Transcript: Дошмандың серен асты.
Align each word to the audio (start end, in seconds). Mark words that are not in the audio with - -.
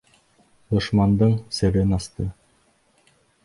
Дошмандың 0.71 1.37
серен 1.59 1.95
асты. 2.01 2.29